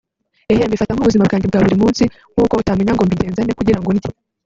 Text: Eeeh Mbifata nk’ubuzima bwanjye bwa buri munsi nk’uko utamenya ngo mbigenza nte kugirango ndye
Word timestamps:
Eeeh 0.49 0.67
Mbifata 0.67 0.93
nk’ubuzima 0.93 1.27
bwanjye 1.27 1.47
bwa 1.47 1.61
buri 1.65 1.77
munsi 1.81 2.03
nk’uko 2.33 2.53
utamenya 2.61 2.93
ngo 2.93 3.03
mbigenza 3.07 3.41
nte 3.43 3.57
kugirango 3.59 3.89
ndye 3.95 4.09